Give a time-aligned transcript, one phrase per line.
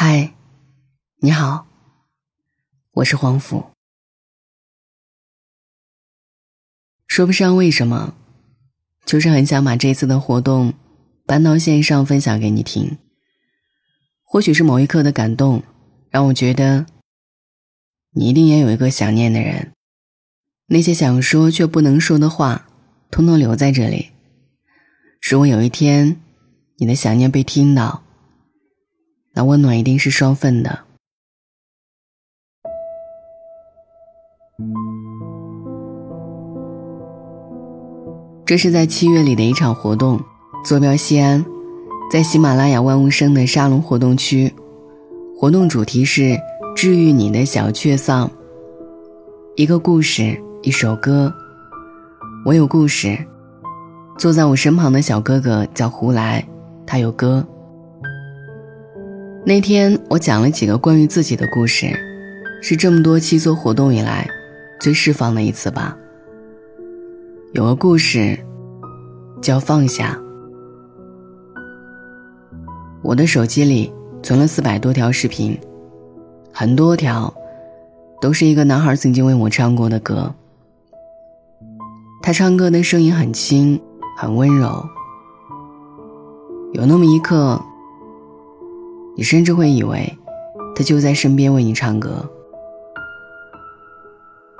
[0.00, 0.32] 嗨，
[1.16, 1.66] 你好，
[2.92, 3.72] 我是黄甫。
[7.08, 8.14] 说不上为什么，
[9.04, 10.72] 就是很想把这次的活动
[11.26, 12.96] 搬到线上分享给你听。
[14.22, 15.64] 或许是某一刻的感动，
[16.10, 16.86] 让我觉得
[18.12, 19.72] 你一定也有一个想念的人。
[20.66, 22.68] 那些想说却不能说的话，
[23.10, 24.12] 通通留在这里。
[25.20, 26.20] 如果有一天
[26.76, 28.04] 你的想念被听到，
[29.38, 30.80] 那温暖一定是双份的。
[38.44, 40.20] 这是在七月里的一场活动，
[40.64, 41.46] 坐标西安，
[42.10, 44.52] 在喜马拉雅万物生的沙龙活动区。
[45.36, 46.36] 活动主题是
[46.74, 48.28] 治愈你的小确丧。
[49.54, 51.32] 一个故事，一首歌。
[52.44, 53.16] 我有故事。
[54.18, 56.44] 坐在我身旁的小哥哥叫胡来，
[56.84, 57.46] 他有歌。
[59.48, 61.90] 那天我讲了几个关于自己的故事，
[62.60, 64.28] 是这么多期做活动以来
[64.78, 65.96] 最释放的一次吧。
[67.54, 68.38] 有个故事
[69.40, 70.20] 叫放下。
[73.00, 73.90] 我的手机里
[74.22, 75.58] 存了四百多条视频，
[76.52, 77.32] 很多条
[78.20, 80.30] 都是一个男孩曾经为我唱过的歌。
[82.22, 83.80] 他唱歌的声音很轻，
[84.18, 84.86] 很温柔，
[86.74, 87.58] 有那么一刻。
[89.18, 90.16] 你甚至会以为，
[90.76, 92.24] 他就在身边为你唱歌。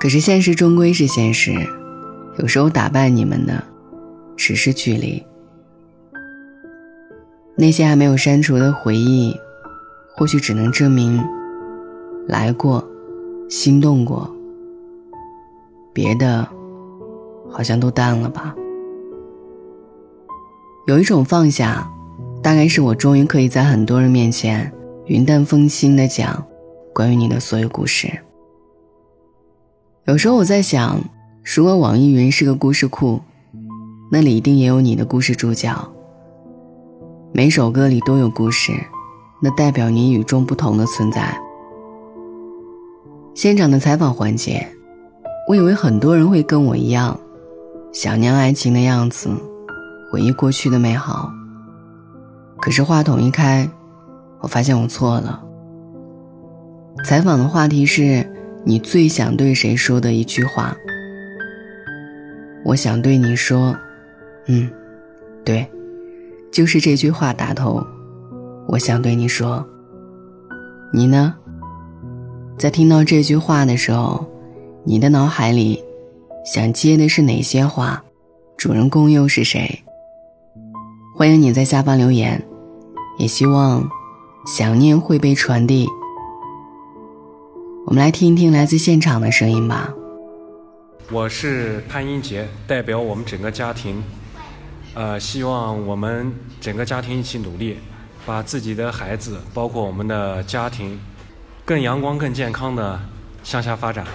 [0.00, 1.54] 可是现实终归是现实，
[2.38, 3.62] 有时候打败你们的，
[4.34, 5.24] 只是距离。
[7.54, 9.32] 那些还没有删除的回忆，
[10.16, 11.24] 或许只能证明，
[12.26, 12.84] 来过，
[13.48, 14.28] 心动过，
[15.92, 16.44] 别的，
[17.48, 18.52] 好像都淡了吧。
[20.88, 21.88] 有一种放下。
[22.42, 24.72] 大概是我终于可以在很多人面前
[25.06, 26.44] 云淡风轻的讲
[26.94, 28.08] 关于你的所有故事。
[30.06, 31.00] 有时候我在想，
[31.44, 33.20] 如果网易云是个故事库，
[34.10, 35.70] 那里一定也有你的故事主角。
[37.32, 38.72] 每首歌里都有故事，
[39.42, 41.38] 那代表你与众不同的存在。
[43.34, 44.66] 现场的采访环节，
[45.48, 47.18] 我以为很多人会跟我一样，
[47.92, 49.28] 想念爱情的样子，
[50.10, 51.30] 回忆过去的美好。
[52.60, 53.68] 可是话筒一开，
[54.40, 55.42] 我发现我错了。
[57.04, 58.26] 采访的话题是
[58.64, 60.76] 你最想对谁说的一句话。
[62.64, 63.74] 我想对你说，
[64.46, 64.68] 嗯，
[65.44, 65.66] 对，
[66.52, 67.82] 就是这句话打头。
[68.66, 69.64] 我想对你说，
[70.92, 71.34] 你呢？
[72.58, 74.26] 在听到这句话的时候，
[74.84, 75.82] 你的脑海里
[76.44, 78.02] 想接的是哪些话？
[78.56, 79.82] 主人公又是谁？
[81.16, 82.42] 欢迎你在下方留言。
[83.18, 83.90] 也希望
[84.46, 85.88] 想念会被传递。
[87.84, 89.92] 我们来听一听来自现场的声音吧。
[91.10, 94.04] 我是潘英杰，代表我们整个家庭，
[94.94, 97.80] 呃，希望我们整个家庭一起努力，
[98.24, 101.00] 把自己的孩子，包括我们的家庭，
[101.64, 103.00] 更阳光、更健康的
[103.42, 104.06] 向下发展。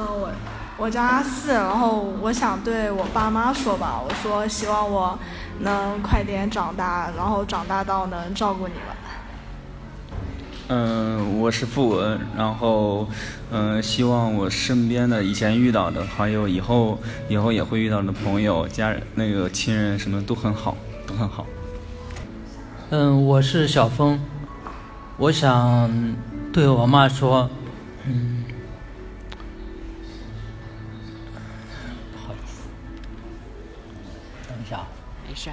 [0.00, 0.30] 嗯，我
[0.78, 5.16] 我叫阿四，然后我想对我爸妈说吧，我说希望我。
[5.62, 8.82] 能快点长大，然后长大到能照顾你们。
[10.68, 13.06] 嗯，我是付文，然后
[13.50, 21.46] 嗯，希望我身边的以前遇到的，还有以后以后也会遇到的朋友、家人、那个亲人什么都很好，都很好。
[22.90, 24.18] 嗯，我是小峰，
[25.16, 25.90] 我想
[26.52, 27.48] 对我妈说，
[28.06, 28.40] 嗯。
[35.34, 35.50] 是。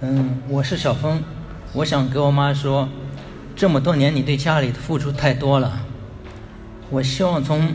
[0.00, 1.22] 嗯，我是小峰，
[1.72, 2.88] 我想跟我妈说，
[3.54, 5.80] 这么多年你对家里的付出太多了，
[6.90, 7.74] 我希望从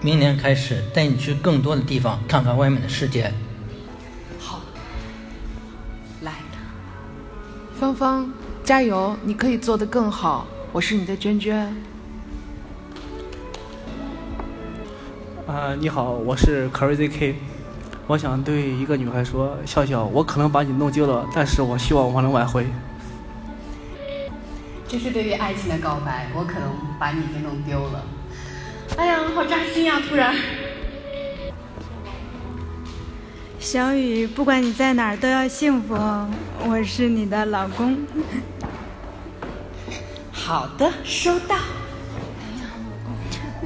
[0.00, 3.32] 明年开始带你去更多的地方看看外面的世界。
[4.38, 4.60] 好，
[6.22, 6.32] 来，
[7.74, 10.46] 芳芳，加油，你可以做得更好。
[10.72, 11.74] 我是你的娟娟。
[15.50, 17.34] 啊，你好，我是 Crazy K，
[18.06, 22.64] 我想对一个女孩说，笑笑，我可能把你弄丢了，但是我希望我能挽回。
[24.86, 26.70] 这是对于爱情的告白，我可能
[27.00, 28.04] 把你给弄丢了。
[28.96, 30.00] 哎呀，好扎心呀！
[30.08, 30.36] 突然。
[33.58, 36.30] 小雨，不管你在哪儿都要幸福哦，
[36.64, 37.98] 我是你的老公。
[40.30, 41.56] 好的，收到。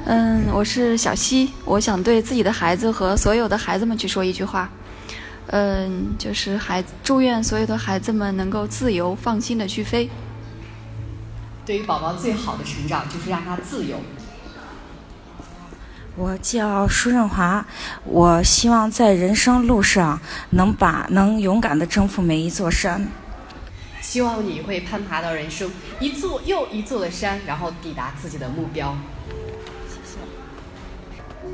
[0.06, 4.68] 嗯，我是小溪，我想对自己的孩子和所有的孩子们去说一句话：
[5.46, 10.10] 嗯，就是孩子祝愿所有的孩子们能够自由放心的去飞。
[11.64, 13.96] 对于宝宝最好的成长就是让他自由。
[16.16, 17.64] 我叫舒润华，
[18.04, 20.20] 我希望在人生路上
[20.50, 23.08] 能把能勇敢的征服每一座山。
[24.02, 28.94] 希望你会攀爬到人生一座又一座的山，然后抵达自己的目标。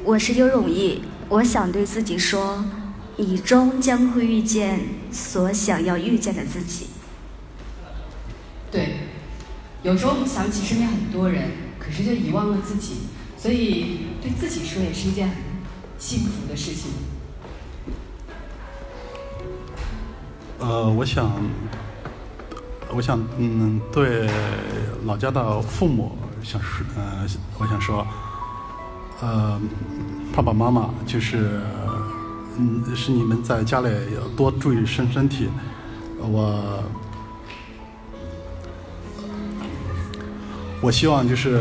[0.02, 2.64] 我是尤永义，我想对自己说，
[3.17, 4.81] 你终将会遇见
[5.12, 6.87] 所想要遇见的自己。
[8.70, 9.00] 对，
[9.82, 12.94] 有时候想起身边很多人，可是就遗忘了自己，
[13.37, 15.37] 所以对自己说也是一件很
[15.99, 16.93] 幸福的事情。
[20.58, 21.31] 呃，我想。
[22.93, 24.29] 我想，嗯，对
[25.05, 27.25] 老家的父母想说，呃，
[27.56, 28.05] 我想说，
[29.22, 29.61] 呃，
[30.34, 31.61] 爸爸妈妈就是，
[32.56, 35.49] 嗯，是你们在家里要多注意身身体。
[36.19, 36.82] 我，
[40.81, 41.61] 我希望就是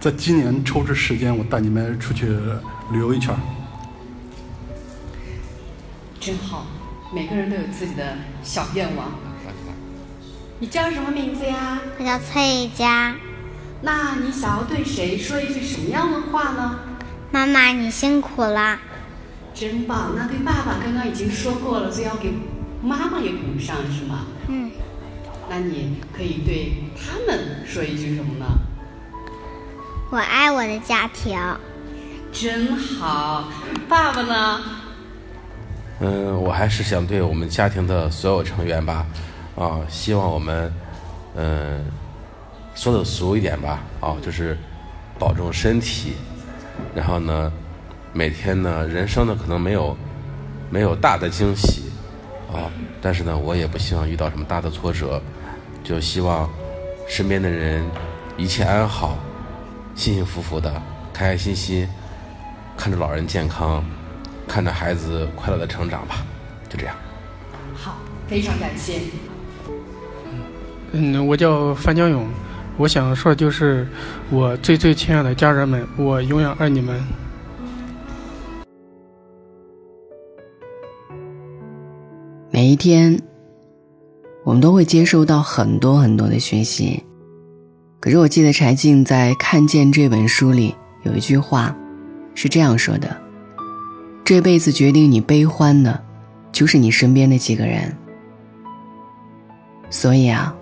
[0.00, 2.26] 在今年抽出时间，我带你们出去
[2.92, 3.34] 旅游一圈。
[6.18, 6.66] 真好，
[7.14, 9.08] 每个人都有自己的小愿望。
[10.58, 11.78] 你叫什么名字呀？
[11.98, 13.14] 我叫崔佳。
[13.86, 16.80] 那你想要对谁说一句什么样的话呢？
[17.30, 18.76] 妈妈，你辛苦了。
[19.54, 20.10] 真棒！
[20.16, 22.32] 那对爸爸刚刚已经说过了，所以要给
[22.82, 24.24] 妈妈也补上，是吗？
[24.48, 24.72] 嗯。
[25.48, 28.46] 那你可以对他们说一句什么呢？
[30.10, 31.38] 我爱我的家庭。
[32.32, 33.44] 真好。
[33.88, 34.60] 爸爸呢？
[36.00, 39.06] 嗯，我还是想对我们家庭的所有成员吧。
[39.54, 40.74] 啊，希望我们，
[41.36, 41.84] 嗯，
[42.76, 44.56] 说的俗一点吧，啊，就是
[45.18, 46.12] 保重身体，
[46.94, 47.50] 然后呢，
[48.12, 49.96] 每天呢，人生呢可能没有
[50.70, 51.84] 没有大的惊喜，
[52.52, 52.70] 啊，
[53.00, 55.20] 但是呢，我也不希望遇到什么大的挫折，
[55.82, 56.48] 就希望
[57.08, 57.82] 身边的人
[58.36, 59.16] 一切安好，
[59.94, 60.70] 幸幸福福的，
[61.14, 61.88] 开开心心，
[62.76, 63.82] 看着老人健康，
[64.46, 66.16] 看着孩子快乐的成长吧，
[66.68, 66.94] 就这样。
[67.74, 67.96] 好，
[68.28, 69.00] 非常感谢。
[70.92, 72.26] 嗯，我叫范江勇，
[72.78, 73.88] 我想说的就是，
[74.30, 77.02] 我最最亲爱的家人们，我永远爱你们。
[82.50, 83.18] 每一天，
[84.44, 87.02] 我们都会接收到很多很多的讯息，
[87.98, 90.74] 可是我记得柴静在《看见》这本书里
[91.04, 91.74] 有一句话，
[92.34, 93.16] 是这样说的：
[94.22, 95.98] 这辈子决定你悲欢的，
[96.52, 97.96] 就是你身边的几个人。
[99.88, 100.54] 所以啊。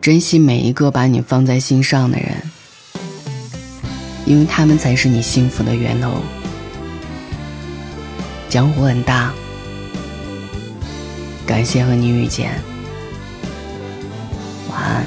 [0.00, 2.28] 珍惜每一个把你放在心上的人，
[4.24, 6.10] 因为他们才是你幸福的源头。
[8.48, 9.30] 江湖很大，
[11.46, 12.50] 感谢和你遇见，
[14.70, 15.04] 晚安。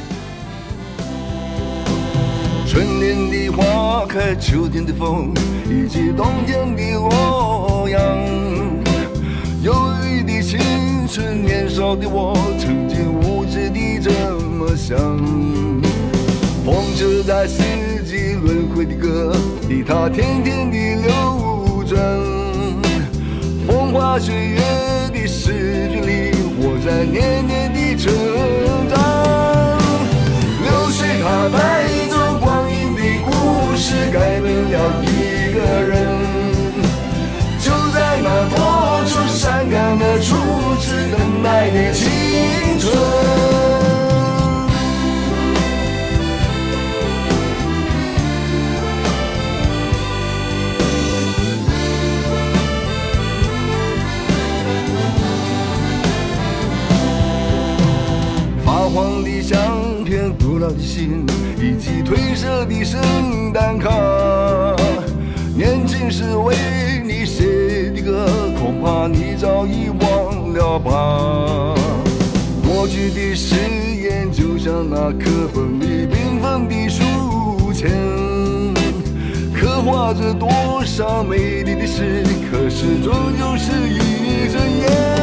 [2.67, 5.33] 春天的花开，秋天的风，
[5.67, 8.82] 以及冬天的洛阳。
[10.43, 10.59] 青
[11.07, 14.75] 春，年少的我，曾经无知的这么。
[14.75, 14.97] 想，
[16.65, 17.63] 风车在四
[18.03, 19.33] 季轮回的歌
[19.69, 21.97] 里，它天天地流转。
[23.65, 24.59] 风花雪月
[25.13, 28.11] 的诗句里，我在年年的成
[28.89, 28.99] 长。
[30.61, 33.31] 流水它带走光阴的故
[33.77, 36.22] 事，改变了一个人。
[39.63, 40.35] 愁善感的初
[40.81, 42.09] 次等待的青
[42.79, 42.93] 春。
[58.65, 61.25] 发黄的相片、古老的信
[61.57, 63.89] 以及褪色的圣诞卡，
[65.55, 66.53] 年轻时为
[67.05, 68.27] 你写的歌，
[68.83, 71.73] 怕你早已忘了吧。
[72.67, 73.55] 过去的誓
[73.95, 77.89] 言就像那课本里缤纷的书签，
[79.55, 80.49] 刻画着多
[80.83, 85.22] 少美丽的诗，可是终究是一阵烟。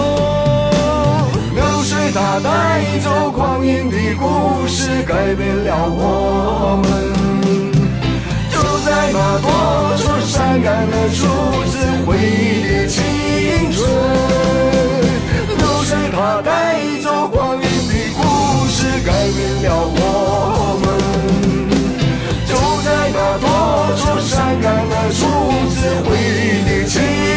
[2.13, 6.91] 它带走光阴的故事，改变了我们。
[8.51, 9.47] 就在那多
[9.97, 11.23] 愁善感的初
[11.71, 11.73] 次
[12.05, 13.01] 回忆的青
[13.71, 13.79] 春。
[15.57, 18.19] 流水它带走光阴的故
[18.67, 19.99] 事，改变了我
[20.83, 20.85] 们。
[22.45, 22.51] 就
[22.83, 23.45] 在那多
[23.95, 25.19] 愁善感的初
[25.69, 27.30] 次回忆的。